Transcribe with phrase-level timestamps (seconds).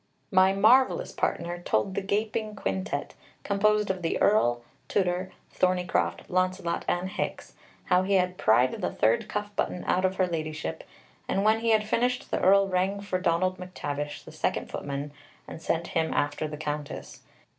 [0.31, 3.13] My marvelous partner told the gaping quintette,
[3.43, 7.53] composed of the Earl, Tooter, Thorneycroft, Launcelot, and Hicks,
[7.85, 10.83] how he had pried the third cuff button out of Her Ladyship,
[11.27, 15.11] and when he had finished the Earl rang for Donald MacTavish, the second footman,
[15.47, 17.21] and sent him after the Countess.